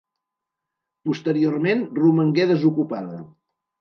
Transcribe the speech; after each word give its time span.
Posteriorment 1.09 1.85
romangué 1.99 2.49
desocupada. 2.53 3.21